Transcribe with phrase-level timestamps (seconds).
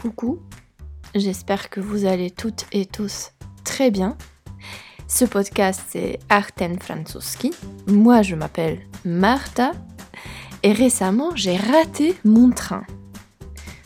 [0.00, 0.38] Coucou,
[1.14, 3.32] j'espère que vous allez toutes et tous
[3.64, 4.16] très bien.
[5.06, 7.50] Ce podcast c'est Arten Francuski.
[7.86, 9.72] Moi je m'appelle Marta
[10.62, 12.84] et récemment j'ai raté mon train.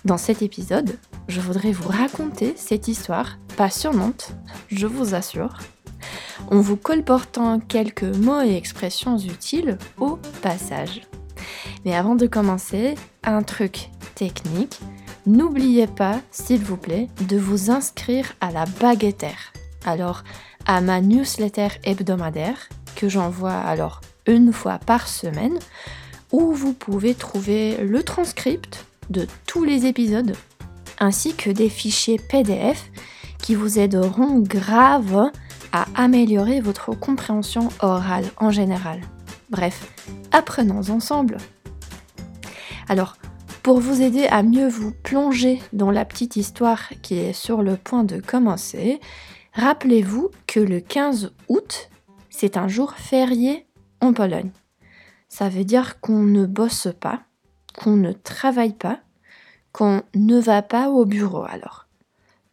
[0.04, 4.36] Dans cet épisode, je voudrais vous raconter cette histoire passionnante,
[4.68, 5.58] je vous assure,
[6.48, 11.00] en vous colportant quelques mots et expressions utiles au passage.
[11.84, 12.94] Mais avant de commencer,
[13.24, 14.78] un truc technique.
[15.26, 19.52] N'oubliez pas, s'il vous plaît, de vous inscrire à la baguettaire.
[19.86, 20.22] Alors,
[20.66, 25.58] à ma newsletter hebdomadaire que j'envoie alors une fois par semaine,
[26.32, 30.36] où vous pouvez trouver le transcript de tous les épisodes,
[30.98, 32.90] ainsi que des fichiers PDF
[33.38, 35.30] qui vous aideront grave
[35.72, 39.00] à améliorer votre compréhension orale en général.
[39.50, 39.86] Bref,
[40.32, 41.38] apprenons ensemble.
[43.64, 47.78] Pour vous aider à mieux vous plonger dans la petite histoire qui est sur le
[47.78, 49.00] point de commencer,
[49.54, 51.88] rappelez-vous que le 15 août,
[52.28, 53.66] c'est un jour férié
[54.02, 54.50] en Pologne.
[55.30, 57.22] Ça veut dire qu'on ne bosse pas,
[57.78, 59.00] qu'on ne travaille pas,
[59.72, 61.86] qu'on ne va pas au bureau alors.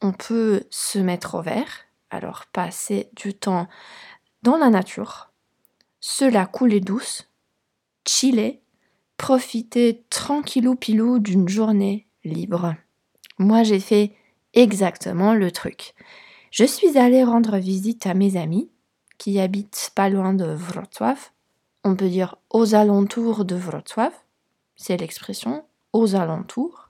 [0.02, 3.68] On peut se mettre au vert, alors passer du temps
[4.44, 5.34] dans la nature,
[6.00, 7.28] se la couler douce,
[8.08, 8.62] chiller
[9.22, 12.74] profiter tranquillou pilou d'une journée libre.
[13.38, 14.14] Moi, j'ai fait
[14.56, 15.94] exactement le truc.
[16.50, 18.72] Je suis allée rendre visite à mes amis
[19.20, 21.30] qui habitent pas loin de Wrocław.
[21.84, 24.12] On peut dire aux alentours de Wrocław.
[24.76, 26.90] C'est l'expression aux alentours.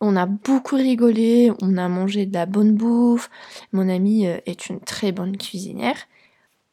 [0.00, 3.28] On a beaucoup rigolé, on a mangé de la bonne bouffe.
[3.72, 5.98] Mon amie euh, est une très bonne cuisinière.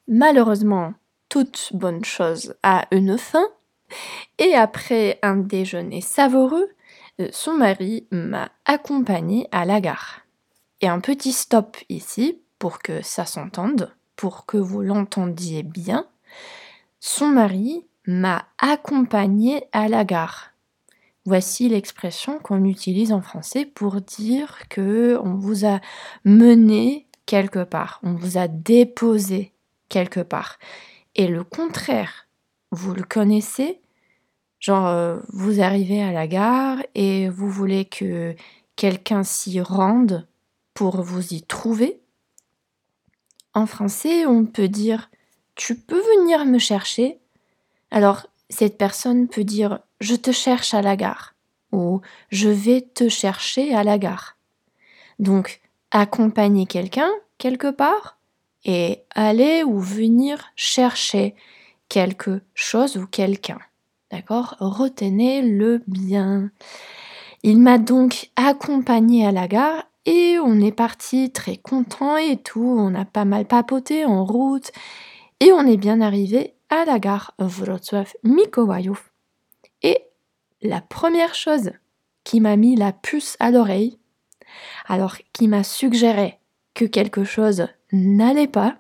[0.08, 0.94] Malheureusement,
[1.30, 3.48] toute bonne chose a une fin.
[4.40, 6.70] Et après un déjeuner savoureux,
[7.20, 10.22] euh, son mari m'a accompagné à la gare.
[10.82, 16.08] Et un petit stop ici pour que ça s'entende, pour que vous l'entendiez bien.
[17.00, 20.52] Son mari m'a accompagné à la gare.
[21.26, 25.82] Voici l'expression qu'on utilise en français pour dire que on vous a
[26.24, 29.52] mené quelque part, on vous a déposé
[29.90, 30.58] quelque part.
[31.16, 32.27] Et le contraire,
[32.72, 33.82] vous le connaissez
[34.60, 38.36] Genre, euh, vous arrivez à la gare et vous voulez que
[38.76, 40.28] quelqu'un s'y rende
[40.74, 42.00] pour vous y trouver.
[43.54, 45.10] En français, on peut dire
[45.56, 47.20] Tu peux venir me chercher
[47.92, 51.36] Alors, cette personne peut dire Je te cherche à la gare
[51.72, 54.38] ou Je vais te chercher à la gare.
[55.20, 55.62] Donc,
[55.92, 58.18] accompagner quelqu'un quelque part
[58.66, 61.36] et aller ou venir chercher
[61.90, 63.60] quelque chose ou quelqu'un.
[64.12, 64.56] D'accord?
[64.60, 66.52] Retenez-le bien.
[67.44, 72.76] Il m'a donc accompagné à la gare et on est parti très content et tout.
[72.78, 74.72] On a pas mal papoté en route
[75.40, 79.12] et on est bien arrivé à la gare Wrocław Mikołajów.
[79.84, 80.02] Et
[80.62, 81.72] la première chose
[82.24, 84.00] qui m'a mis la puce à l'oreille,
[84.88, 86.40] alors qui m'a suggéré
[86.74, 88.78] que quelque chose n'allait pas,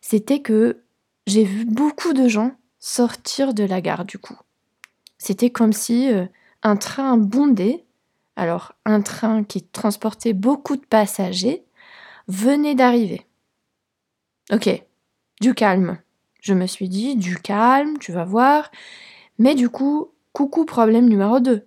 [0.00, 0.82] c'était que
[1.28, 4.38] j'ai vu beaucoup de gens sortir de la gare du coup.
[5.18, 6.26] C'était comme si euh,
[6.62, 7.84] un train bondé,
[8.36, 11.64] alors un train qui transportait beaucoup de passagers,
[12.28, 13.26] venait d'arriver.
[14.50, 14.70] Ok,
[15.40, 15.98] du calme.
[16.40, 18.70] Je me suis dit, du calme, tu vas voir.
[19.38, 21.66] Mais du coup, coucou problème numéro 2.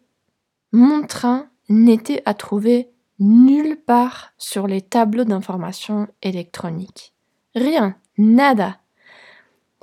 [0.72, 2.90] Mon train n'était à trouver
[3.20, 7.14] nulle part sur les tableaux d'information électronique.
[7.54, 8.81] Rien, nada.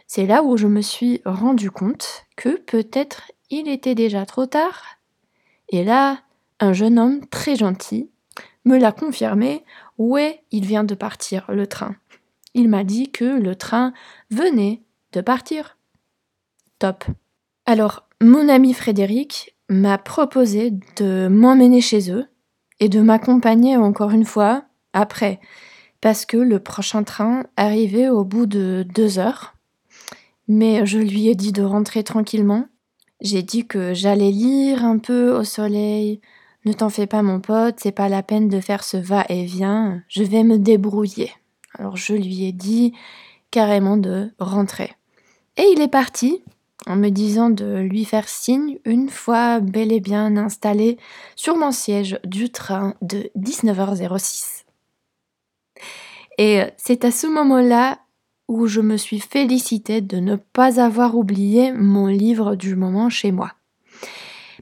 [0.08, 4.96] C'est là où je me suis rendu compte que peut-être il était déjà trop tard.
[5.68, 6.22] Et là,
[6.60, 8.10] un jeune homme très gentil
[8.64, 9.64] me l'a confirmé.
[9.98, 11.94] Ouais, il vient de partir, le train.
[12.54, 13.92] Il m'a dit que le train
[14.30, 14.82] venait
[15.12, 15.76] de partir.
[16.78, 17.04] Top.
[17.66, 22.26] Alors, mon ami Frédéric m'a proposé de m'emmener chez eux
[22.80, 24.64] et de m'accompagner encore une fois
[24.94, 25.38] après,
[26.00, 29.57] parce que le prochain train arrivait au bout de deux heures.
[30.48, 32.66] Mais je lui ai dit de rentrer tranquillement.
[33.20, 36.20] J'ai dit que j'allais lire un peu au soleil.
[36.64, 40.22] Ne t'en fais pas mon pote, c'est pas la peine de faire ce va-et-vient, je
[40.22, 41.30] vais me débrouiller.
[41.78, 42.92] Alors je lui ai dit
[43.50, 44.92] carrément de rentrer.
[45.56, 46.42] Et il est parti,
[46.86, 50.98] en me disant de lui faire signe une fois bel et bien installé
[51.36, 54.64] sur mon siège du train de 19h06.
[56.38, 57.98] Et c'est à ce moment-là
[58.48, 63.30] où je me suis félicitée de ne pas avoir oublié mon livre du moment chez
[63.30, 63.52] moi.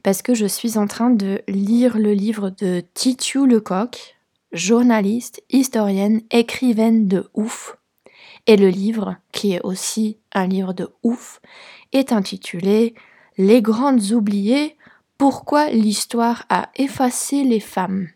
[0.03, 4.15] parce que je suis en train de lire le livre de Titu Lecoq,
[4.51, 7.77] journaliste, historienne, écrivaine de ouf.
[8.45, 11.41] Et le livre, qui est aussi un livre de ouf,
[11.91, 12.95] est intitulé
[13.37, 14.77] Les grandes oubliées,
[15.17, 18.07] pourquoi l'histoire a effacé les femmes.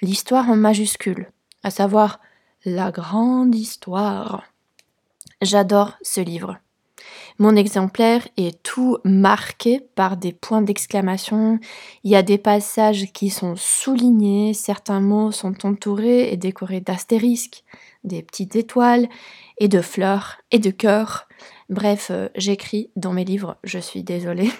[0.00, 2.20] L'histoire en majuscule, à savoir
[2.64, 4.44] la grande histoire.
[5.40, 6.58] J'adore ce livre.
[7.38, 11.60] Mon exemplaire est tout marqué par des points d'exclamation.
[12.02, 17.62] Il y a des passages qui sont soulignés, certains mots sont entourés et décorés d'astérisques,
[18.02, 19.08] des petites étoiles
[19.58, 21.28] et de fleurs et de cœurs.
[21.68, 24.50] Bref, euh, j'écris dans mes livres, je suis désolée.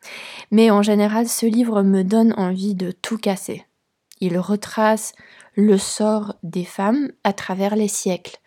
[0.52, 3.64] Mais en général, ce livre me donne envie de tout casser.
[4.20, 5.14] Il retrace
[5.54, 8.38] le sort des femmes à travers les siècles.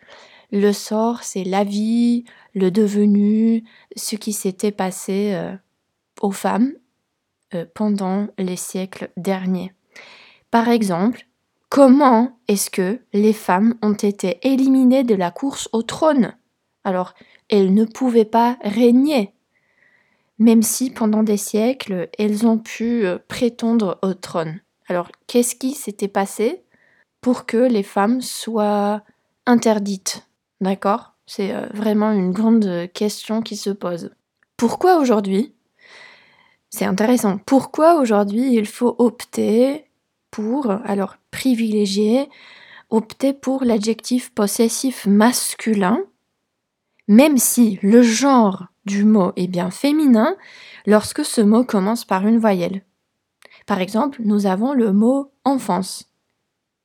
[0.52, 3.64] Le sort, c'est la vie, le devenu,
[3.96, 5.56] ce qui s'était passé euh,
[6.20, 6.74] aux femmes
[7.54, 9.72] euh, pendant les siècles derniers.
[10.50, 11.26] Par exemple,
[11.70, 16.34] comment est-ce que les femmes ont été éliminées de la course au trône?
[16.84, 17.14] Alors,
[17.48, 19.32] elles ne pouvaient pas régner,
[20.38, 24.60] même si pendant des siècles, elles ont pu euh, prétendre au trône.
[24.86, 26.62] Alors, qu'est-ce qui s'était passé
[27.22, 29.02] pour que les femmes soient
[29.46, 30.26] interdites?
[30.62, 34.10] D'accord c'est euh, vraiment une grande question qui se pose.
[34.56, 35.54] Pourquoi aujourd'hui
[36.70, 37.38] C'est intéressant.
[37.38, 39.86] Pourquoi aujourd'hui il faut opter
[40.30, 42.28] pour, alors privilégier,
[42.90, 46.00] opter pour l'adjectif possessif masculin,
[47.08, 50.36] même si le genre du mot est bien féminin
[50.86, 52.82] lorsque ce mot commence par une voyelle?
[53.66, 56.10] Par exemple, nous avons le mot enfance,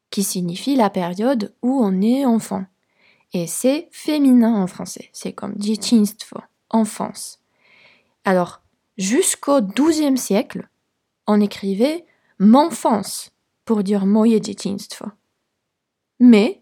[0.09, 2.65] qui signifie la période où on est enfant.
[3.33, 5.09] Et c'est féminin en français.
[5.13, 6.39] C'est comme dzieciństwo,
[6.69, 7.39] enfance.
[8.23, 8.61] Alors,
[8.97, 10.69] jusqu'au XIIe siècle,
[11.27, 12.05] on écrivait
[12.39, 13.31] m'enfance
[13.65, 15.07] pour dire moje dzieciństwo.
[16.19, 16.61] Mais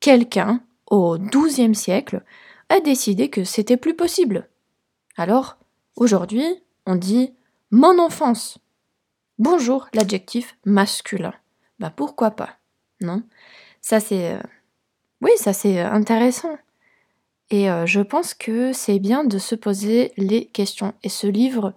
[0.00, 2.22] quelqu'un au XIIe siècle
[2.68, 4.48] a décidé que c'était plus possible.
[5.16, 5.58] Alors,
[5.96, 6.44] aujourd'hui,
[6.86, 7.32] on dit
[7.70, 8.58] mon enfance.
[9.38, 11.34] Bonjour, l'adjectif masculin.
[11.78, 12.56] Bah pourquoi pas,
[13.00, 13.22] non?
[13.80, 14.40] Ça c'est euh,
[15.26, 16.56] oui, ça c'est euh, intéressant.
[17.50, 20.94] Et euh, je pense que c'est bien de se poser les questions.
[21.02, 21.74] Et ce livre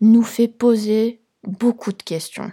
[0.00, 2.52] nous fait poser beaucoup de questions.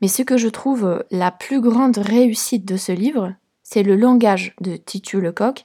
[0.00, 3.34] Mais ce que je trouve euh, la plus grande réussite de ce livre,
[3.64, 5.64] c'est le langage de Titu Lecoq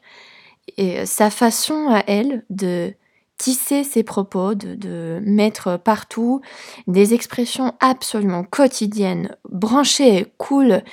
[0.78, 2.94] et sa façon à elle de
[3.42, 6.42] tisser ses propos, de, mettre partout
[6.86, 10.84] des expressions absolument quotidiennes, branchées, cool.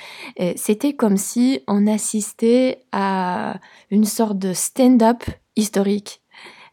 [0.55, 3.59] C'était comme si on assistait à
[3.91, 5.23] une sorte de stand-up
[5.55, 6.23] historique.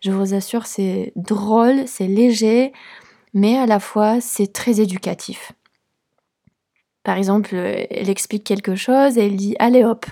[0.00, 2.72] Je vous assure, c'est drôle, c'est léger,
[3.34, 5.52] mais à la fois c'est très éducatif.
[7.02, 10.06] Par exemple, elle explique quelque chose et elle dit allez hop,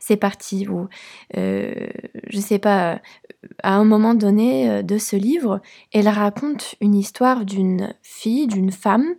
[0.00, 0.66] c'est parti.
[0.68, 0.88] Ou,
[1.36, 1.86] euh,
[2.28, 3.00] je sais pas,
[3.62, 5.60] à un moment donné euh, de ce livre,
[5.92, 9.14] elle raconte une histoire d'une fille, d'une femme,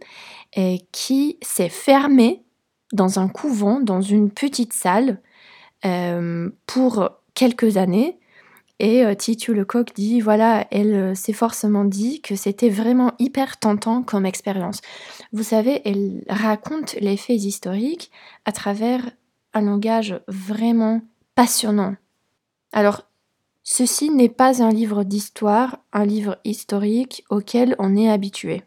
[0.57, 2.43] euh, qui s'est fermée
[2.93, 5.21] dans un couvent, dans une petite salle,
[6.65, 8.17] pour quelques années.
[8.79, 14.25] Et Titu Lecoq dit, voilà, elle s'est forcément dit que c'était vraiment hyper tentant comme
[14.25, 14.81] expérience.
[15.33, 18.11] Vous savez, elle raconte les faits historiques
[18.45, 19.01] à travers
[19.61, 21.01] langage vraiment
[21.35, 21.95] passionnant.
[22.71, 23.03] Alors,
[23.63, 28.63] ceci n'est pas un livre d'histoire, un livre historique auquel on est habitué.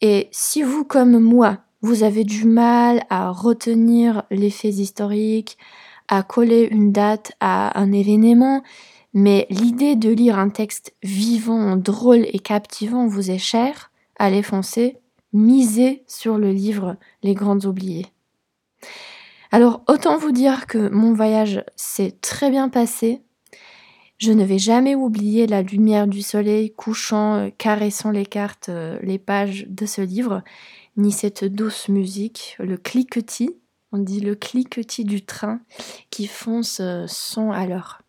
[0.00, 5.56] Et si vous, comme moi, vous avez du mal à retenir les faits historiques,
[6.08, 8.62] à coller une date à un événement,
[9.14, 14.98] mais l'idée de lire un texte vivant, drôle et captivant vous est chère, allez foncer,
[15.32, 18.06] misez sur le livre Les Grandes Oubliées.
[19.52, 23.22] Alors autant vous dire que mon voyage s'est très bien passé.
[24.18, 28.98] Je ne vais jamais oublier la lumière du soleil couchant, euh, caressant les cartes, euh,
[29.02, 30.42] les pages de ce livre,
[30.96, 33.58] ni cette douce musique, le cliquetis,
[33.92, 35.60] on dit le cliquetis du train
[36.08, 38.00] qui fonce euh, son à l'heure.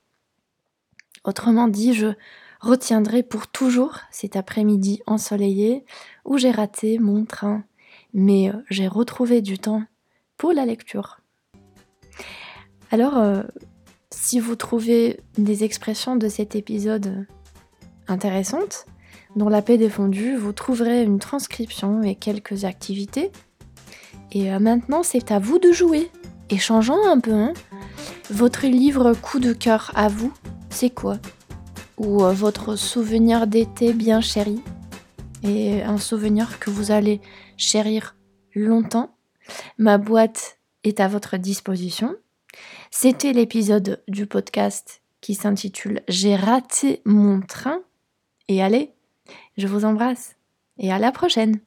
[1.26, 2.14] Autrement dit, je
[2.62, 5.84] retiendrai pour toujours cet après-midi ensoleillé
[6.24, 7.66] où j'ai raté mon train,
[8.14, 9.84] mais j'ai retrouvé du temps
[10.38, 11.20] pour la lecture.
[12.92, 13.44] Alors, euh,
[14.12, 17.28] si vous trouvez des expressions de cet épisode
[18.08, 18.86] intéressantes,
[19.36, 23.32] dans la paix défendue, vous trouverez une transcription et quelques activités.
[24.32, 26.10] Et euh, maintenant, c'est à vous de jouer.
[26.50, 27.54] Et changeons un peu, hein.
[28.30, 30.34] Votre livre coup de cœur à vous,
[30.70, 31.18] c'est quoi?
[31.98, 34.62] Ou euh, votre souvenir d'été bien chéri?
[35.44, 37.22] Et un souvenir que vous allez
[37.58, 38.16] chérir
[38.56, 39.16] longtemps?
[39.78, 40.57] Ma boîte
[40.88, 42.16] est à votre disposition.
[42.92, 47.82] C'était l'épisode du podcast qui s'intitule J'ai raté mon train.
[48.48, 48.94] Et allez,
[49.58, 50.36] je vous embrasse
[50.78, 51.60] et à la prochaine